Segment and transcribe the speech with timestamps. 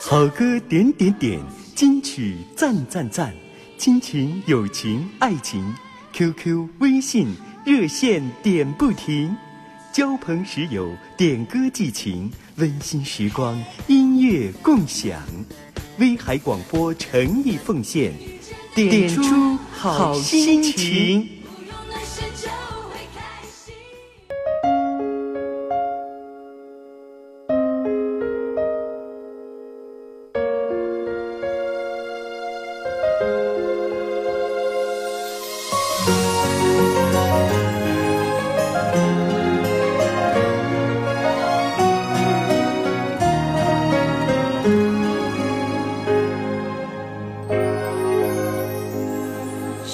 [0.00, 1.40] 好歌点点点，
[1.74, 3.34] 金曲赞赞赞，
[3.78, 5.74] 亲情、友情、爱情
[6.12, 7.34] ，QQ、微信
[7.64, 9.34] 热线点不停，
[9.90, 15.22] 交朋识友，点歌寄情，温馨时光，音乐共享，
[15.98, 18.12] 威海广播诚意奉献，
[18.74, 21.41] 点出好心情。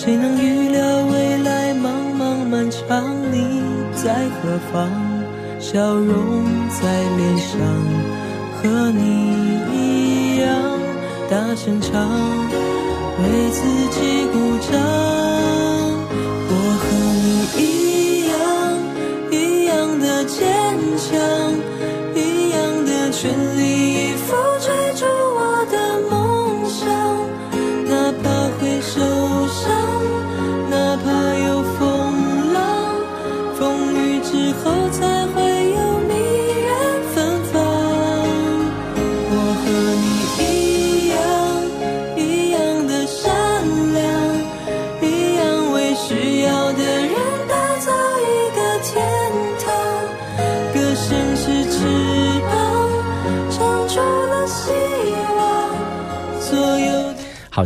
[0.00, 3.64] 谁能预料未来茫茫漫长，你
[3.96, 4.88] 在何方？
[5.58, 7.58] 笑容在脸上，
[8.54, 9.02] 和你
[9.74, 10.46] 一样
[11.28, 12.08] 大声唱，
[13.18, 13.58] 为自
[13.90, 13.98] 己
[14.32, 14.38] 鼓
[14.70, 14.78] 掌。
[16.48, 16.86] 我和
[17.24, 17.26] 你
[17.60, 17.66] 一
[18.28, 18.38] 样，
[19.32, 20.38] 一样的坚
[20.96, 21.10] 强，
[22.14, 23.18] 一样的全
[23.58, 23.60] 力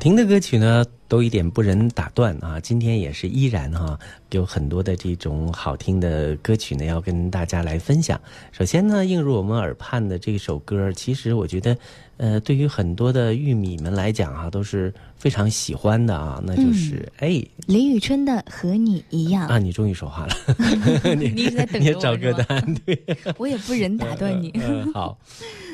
[0.02, 2.58] 听的歌曲呢，都一点不忍打断啊！
[2.58, 3.96] 今天也是依然哈，
[4.32, 8.20] 有很多的这种好听的歌曲呢，要跟大家来分享。
[8.50, 11.78] 首先呢，映入我们耳畔的这首歌，其实我觉得，
[12.16, 20.34] 呃，对于很多的玉米们来讲啊，都是非常喜欢的啊，那就是哎，林宇春的《和你一样》 啊，你终于说话了，
[21.14, 23.00] 你一直在等着我，找歌单，对，
[23.38, 24.52] 我也不忍打断你。
[24.92, 25.16] 好。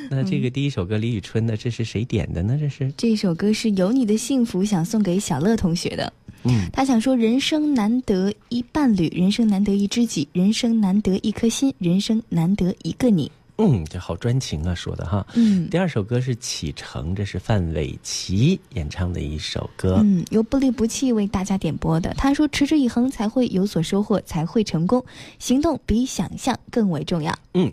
[0.10, 2.56] 那这个第一首歌李宇春的，这是谁点的呢？
[2.58, 6.12] 这是这首歌是有你的幸福，想送给小乐同学的。
[6.44, 13.30] 嗯，他想说：人生难得一伴侣，人生难得一知己，人生难得一颗心，人生难得一个你。
[13.60, 15.26] 嗯，这好专情啊，说的哈。
[15.34, 20.00] 嗯，第二首歌是启程，这是范玮琪演唱的一首歌。
[20.04, 22.14] 嗯，由不离不弃为大家点播的。
[22.16, 25.04] 他说：持之以恒才会有所收获，才会成功。
[25.41, 27.36] 行动比想象更为重要。
[27.54, 27.70] 嗯。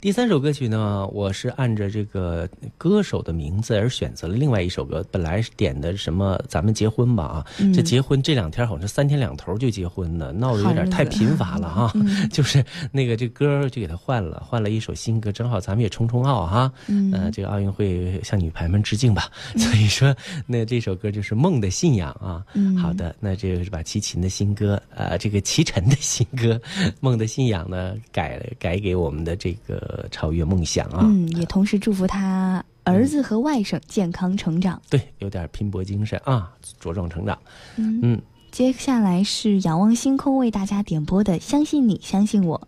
[0.00, 2.48] 第三首歌曲呢，我是按着这个
[2.78, 5.04] 歌手的名字而选择了另外一首歌。
[5.10, 11.92] 本来是点的什么“咱们结婚吧”啊，这结婚这两天好像三天两头就结婚呢，闹得有点太频繁了哈。
[12.30, 16.72] 就是那个这歌就给他换了，换了一首新歌，正好咱们也冲冲奥哈。
[16.86, 19.28] 嗯，这个奥运会向女排们致敬吧。
[19.56, 20.14] 所以说，
[20.46, 22.46] 那这首歌就是《梦的信仰》啊。
[22.54, 26.54] 嗯，好的，那这个是把齐秦的新歌，呃，这个齐晨的新歌
[27.00, 29.87] 《梦的信仰》呢改改给我们的这个。
[29.88, 31.00] 呃，超越梦想啊！
[31.02, 34.80] 嗯，也同时祝福他儿子和外甥健康成长。
[34.90, 37.38] 对，有点拼搏精神啊，茁壮成长。
[37.76, 42.58] 嗯，接下来是仰望星空为大家点播的《相信你，相信我》。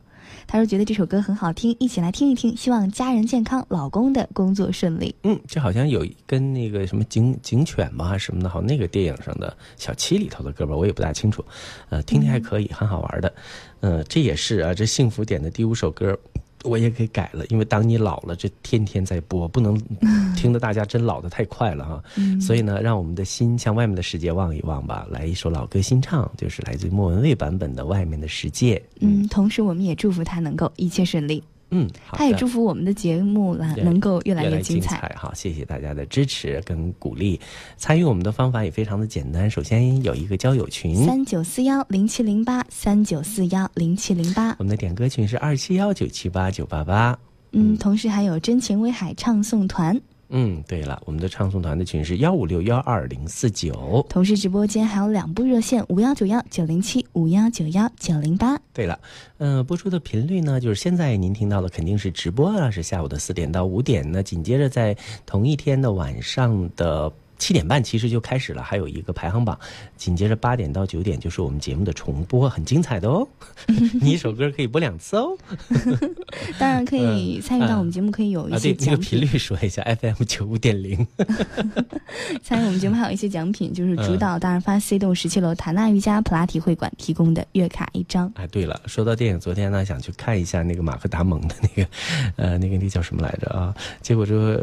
[0.47, 2.57] 他说觉得这首歌很好听，一起来听一听。
[2.57, 5.15] 希望家人健康，老公的工作顺利。
[5.23, 11.45] 嗯，这好像有跟那个什么警警犬吧，什么的，好那个电影上的小七里头的歌吧，我也不大清楚。
[11.91, 13.33] 呃，听听还可以，很好玩的。
[13.81, 16.19] 嗯，这也是啊，这幸福点的第五首歌。
[16.65, 19.81] 我也给改了，因为当你老了，这天天在播，不能
[20.37, 22.03] 听得大家真老的太快了哈。
[22.41, 25.07] 所以呢，让我们的心向外面的世界望一望吧。
[25.11, 28.77] 来一首老歌新唱，就是来自莫文蔚版本的《外面的世界》。
[29.01, 31.43] 嗯，同时我们也祝福他能够一切顺利。
[31.71, 35.15] 嗯，他也祝福我们的节目啦，能够越来越精彩。
[35.17, 37.41] 好，谢谢大家的支持跟鼓励。
[37.77, 44.57] 参与我们的方法也非常的简单，首先有一个交友群，三九四幺零七零八，三九四幺零七零八。
[44.59, 47.19] 我们的点歌群是二七幺九七八九八八。
[47.53, 50.01] 嗯，同时还有真情威海唱诵团。
[50.31, 54.05] 嗯，对了，我们的唱诵团的群是幺五六幺二零四九。
[54.09, 58.59] 同时，直播间还有两部热线：五幺九幺九零七、五幺九幺九零八。
[58.73, 58.99] 对了，
[59.39, 64.11] 嗯，播出的频率呢，就是现在您听到的肯定是直播啊，是下午的四点到五点。
[64.11, 64.97] 那紧接着在
[65.27, 67.13] 同一天的晚上的。
[67.41, 69.59] 七点半其实就开始了，还有一个排行榜，
[69.97, 73.27] 紧接着八点到九点就是我们节目的重播，很精彩的哦。
[74.01, 75.37] 你一首歌可以播两次哦。
[76.61, 78.87] 当然可以参与到我们节目，可以有一些奖品。
[78.87, 81.07] 这个频率说一下，FM 九五点零。
[82.43, 88.31] 参与我们节目还有一些奖品，就是主导大润发 C 栋十七楼塔纳瑜伽普拉提会馆提供的月卡一张。
[88.37, 91.91] 哎，对了，说到电影，昨天呢想去看一下那个马克达蒙的那个，
[92.37, 93.75] 呃，那个那叫什么来着啊？
[94.03, 94.61] 结果说，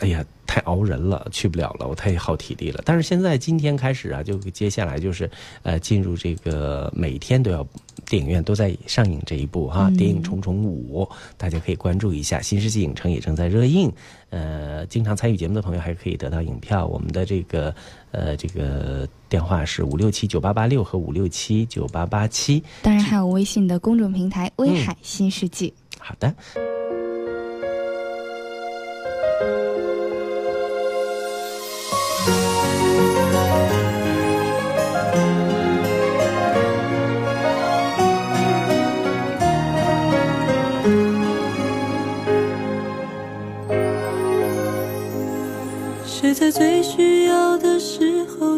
[0.00, 0.24] 哎呀。
[0.46, 2.82] 太熬人了，去不了了，我太耗体力了。
[2.84, 5.30] 但是现在今天开始啊，就接下来就是，
[5.62, 7.66] 呃，进入这个每天都要
[8.06, 11.04] 电影院都在上映这一部哈，电影《重重五》，
[11.36, 12.40] 大家可以关注一下。
[12.40, 13.92] 新世纪影城也正在热映，
[14.30, 16.86] 呃，经常参与节目的朋友还可以得到影票。
[16.86, 17.74] 我们的这个
[18.12, 25.72] 呃这个电话是五六七九八八六和五六七九八八七，当然还有微信的公众平台“威海新世纪”。
[25.98, 26.75] 好的。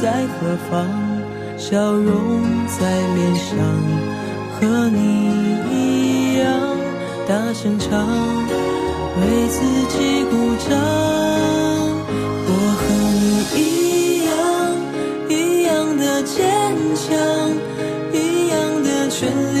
[0.00, 0.88] 在何方？
[1.58, 2.78] 笑容在
[3.14, 3.52] 脸上，
[4.56, 4.98] 和你
[5.70, 6.48] 一样
[7.28, 8.08] 大声唱，
[9.20, 9.60] 为自
[9.90, 10.32] 己鼓
[10.66, 10.70] 掌。
[12.46, 12.50] 我
[12.80, 12.82] 和
[13.20, 13.22] 你
[13.60, 13.60] 一
[14.24, 14.30] 样，
[15.28, 15.32] 一
[15.64, 15.68] 样
[15.98, 16.40] 的坚
[16.96, 17.08] 强，
[18.14, 19.18] 一样的全
[19.54, 19.60] 力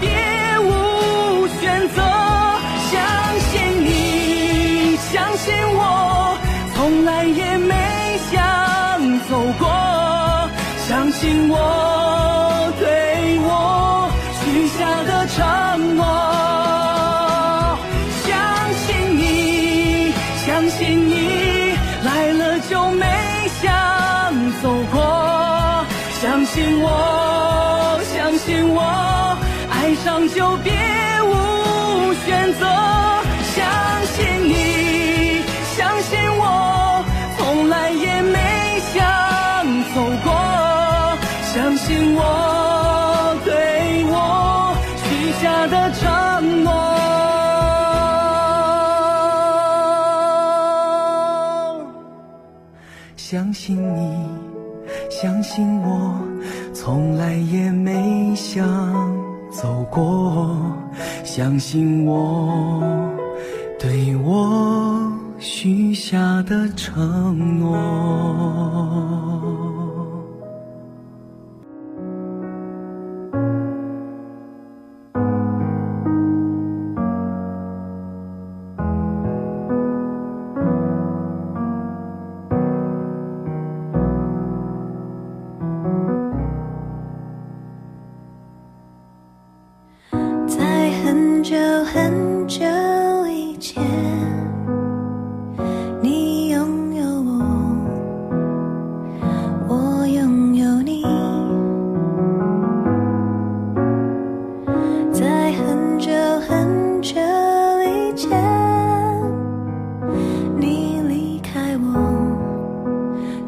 [0.00, 0.08] 别
[0.60, 2.02] 无选择。
[2.90, 2.94] 相
[3.50, 3.52] 信
[3.84, 6.36] 你，相信我，
[6.74, 7.74] 从来也没
[8.30, 8.32] 想
[9.28, 9.62] 走过。
[10.88, 14.08] 相信我，对我
[14.40, 14.44] 许。
[14.76, 16.02] 下的承诺，
[18.26, 18.26] 相
[18.82, 20.12] 信你，
[20.44, 21.12] 相信你，
[22.02, 23.06] 来了就没
[23.62, 23.62] 想
[24.60, 24.96] 走过。
[26.20, 26.86] 相信我，
[32.58, 32.62] 择。
[33.54, 33.62] 相
[34.06, 34.14] 信
[34.48, 34.52] 你，
[35.76, 36.42] 相信我，
[37.36, 38.38] 从来也没
[38.92, 38.94] 想
[39.94, 40.28] 走过。
[41.52, 42.20] 相信我，
[43.44, 44.14] 对我
[44.96, 45.04] 许。
[45.42, 46.70] 下的承诺，
[53.16, 54.28] 相信你，
[55.10, 56.14] 相信我，
[56.72, 58.64] 从来也没想
[59.50, 60.56] 走过。
[61.24, 62.82] 相信我，
[63.80, 69.63] 对我许下的承诺。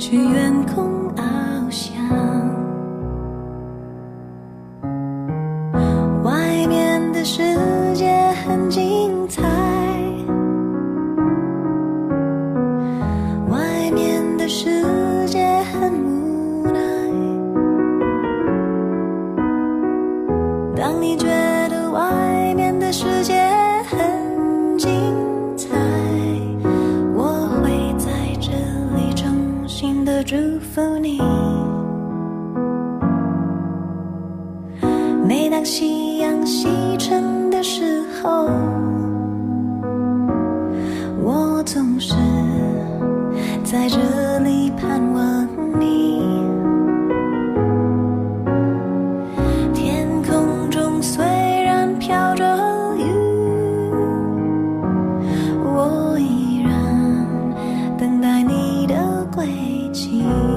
[0.09, 1.26] 去远空翱
[59.97, 60.56] 静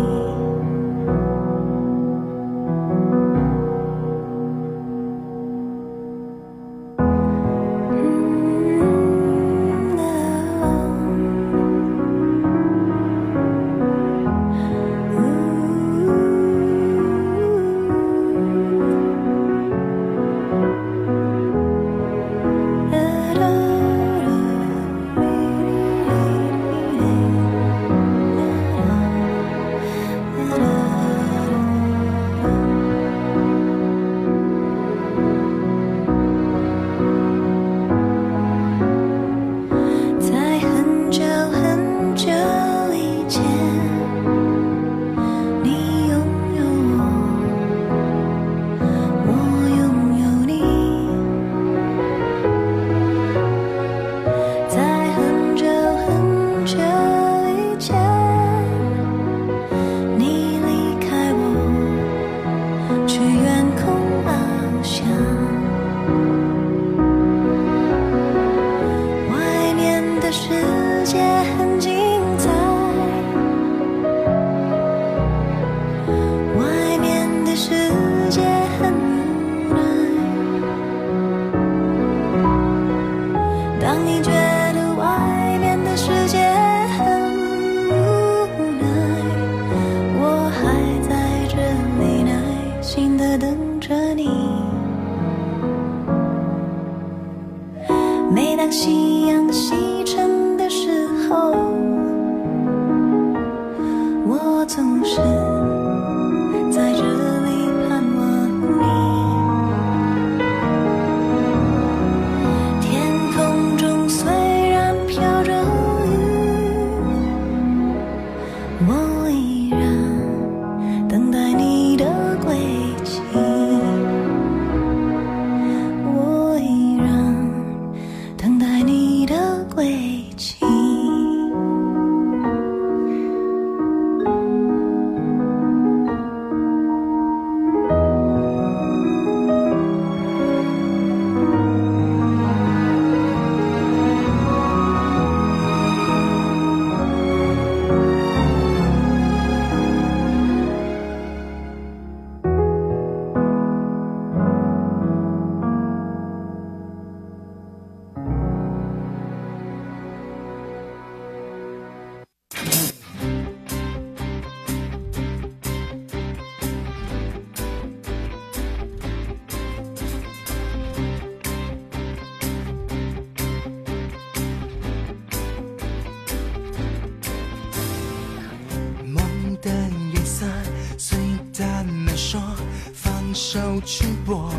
[183.79, 184.59] 跟着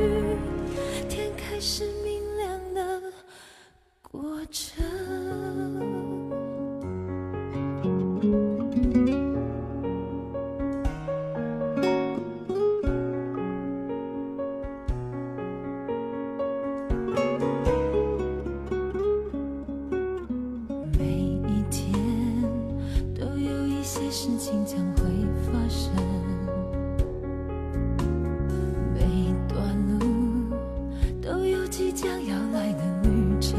[32.01, 33.09] 将要来的旅
[33.39, 33.55] 程，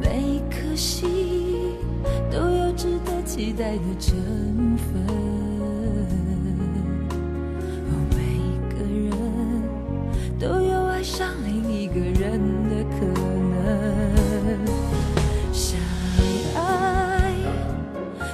[0.00, 1.08] 每颗心
[2.32, 4.16] 都有值得期待的成
[4.76, 5.06] 分。
[8.10, 8.16] 每
[8.74, 9.12] 个人
[10.36, 13.06] 都有爱上另一个人的可
[13.54, 13.54] 能。
[15.52, 15.78] 相
[16.56, 17.32] 爱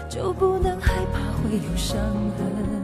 [0.09, 2.00] 就不能害怕会有伤
[2.38, 2.84] 痕，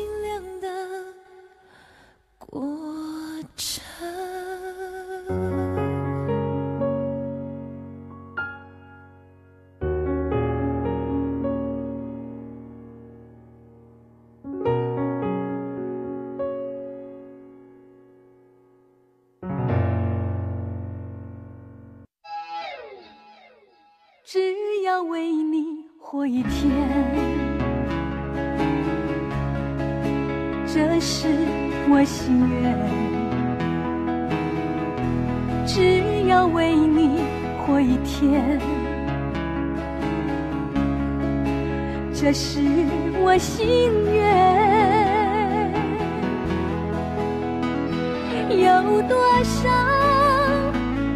[48.59, 49.69] 有多少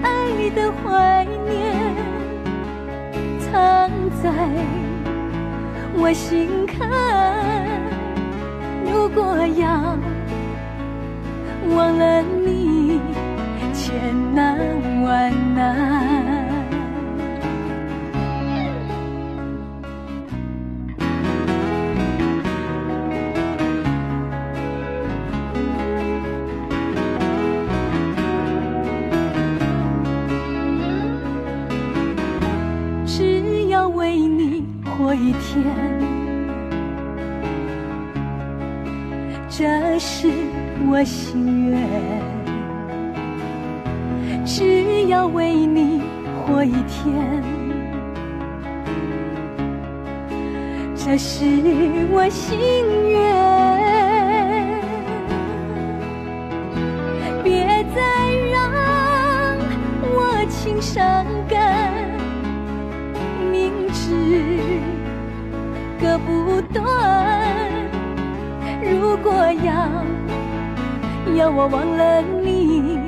[0.03, 1.95] 爱的怀念？
[3.39, 3.89] 藏
[4.21, 4.31] 在
[5.97, 6.89] 我心坎。
[8.85, 9.97] 如果要
[11.75, 12.99] 忘了你，
[13.73, 13.93] 千
[14.33, 14.57] 难
[15.03, 16.04] 万难。
[35.55, 35.63] 天，
[39.47, 40.27] 这是
[40.89, 41.79] 我心愿，
[44.45, 46.01] 只要为你
[46.35, 47.41] 活一天。
[50.93, 51.45] 这是
[52.11, 52.57] 我心
[53.11, 53.15] 愿。
[57.43, 58.01] 别再
[58.51, 58.53] 让
[60.01, 61.54] 我情伤感。
[66.05, 66.83] 割不断。
[68.83, 69.73] 如果要
[71.35, 72.99] 要我忘了你，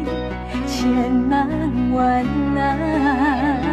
[0.66, 1.48] 千难
[1.94, 3.67] 万难。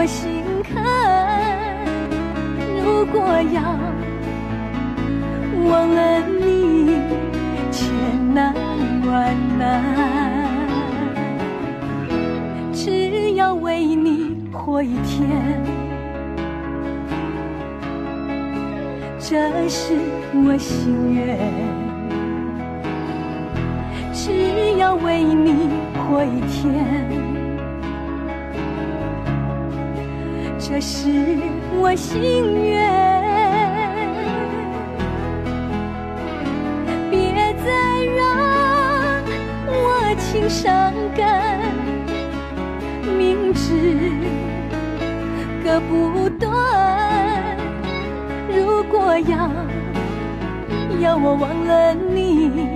[0.00, 0.30] 我心
[0.62, 0.82] 坎。
[2.82, 3.20] 如果
[3.52, 3.60] 要
[5.68, 6.96] 忘了你，
[7.70, 7.84] 千
[8.32, 8.54] 难
[9.04, 9.84] 万难。
[12.72, 15.28] 只要为你活一天。
[19.18, 19.92] 这是
[20.32, 21.36] 我心愿，
[24.14, 27.29] 只要为你活一天。
[30.72, 31.08] 这是
[31.80, 32.88] 我心愿，
[37.10, 38.20] 别再让
[39.66, 41.60] 我情伤感，
[43.18, 44.12] 明知
[45.64, 46.48] 割不断。
[48.48, 49.50] 如果要
[51.00, 52.69] 要我忘了你，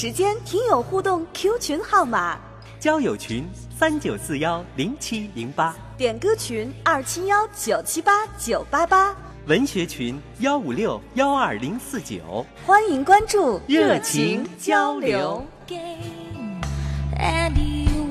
[0.00, 2.38] 时间听友互动 Q 群号码：
[2.78, 3.46] 交友群
[3.78, 9.14] 三九四幺零七零八，点歌群二七幺九七八九八八，
[9.46, 12.46] 文学群幺五六幺二零四九。
[12.64, 15.46] 欢迎关注，热情交流。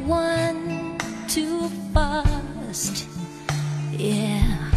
[0.08, 0.96] Won
[1.28, 3.06] too fast,
[3.98, 4.69] yeah.